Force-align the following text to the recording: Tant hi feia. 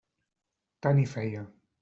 Tant 0.87 1.03
hi 1.03 1.07
feia. 1.13 1.45